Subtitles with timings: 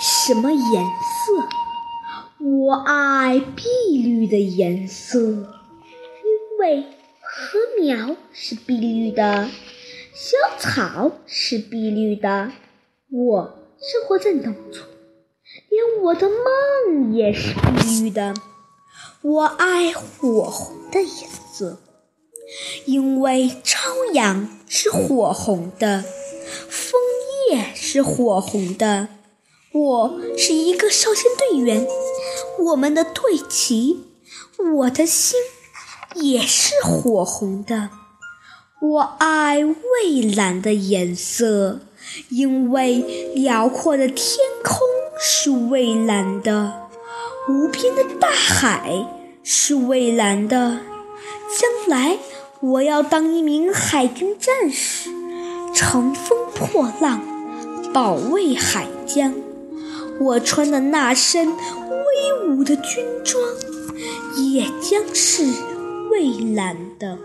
[0.00, 1.48] 什么颜色？
[2.38, 6.84] 我爱碧绿的颜色，因为
[7.20, 9.50] 禾苗是碧绿的，
[10.14, 12.52] 小草是碧绿的。
[13.10, 14.88] 我生活在农村，
[15.68, 18.34] 连我的梦也是碧绿的。
[19.22, 21.80] 我爱火红的颜色，
[22.86, 26.02] 因为朝阳是火红的，
[26.68, 27.00] 枫
[27.50, 29.08] 叶是火红的。
[29.78, 31.86] 我是一个少先队员，
[32.60, 34.04] 我们的队旗，
[34.74, 35.38] 我的心
[36.14, 37.90] 也是火红的。
[38.80, 41.80] 我爱蔚蓝的颜色，
[42.30, 44.78] 因为辽阔的天空
[45.20, 46.88] 是蔚蓝的，
[47.50, 49.06] 无边的大海
[49.42, 50.80] 是蔚蓝的。
[51.58, 52.16] 将来
[52.60, 55.10] 我要当一名海军战士，
[55.74, 57.20] 乘风破浪，
[57.92, 59.34] 保卫海疆。
[60.20, 63.42] 我穿的那身威武的军装，
[64.36, 65.44] 也将是
[66.10, 67.18] 蔚蓝的。